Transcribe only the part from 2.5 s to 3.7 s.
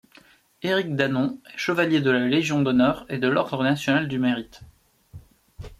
d'honneur et de l'Ordre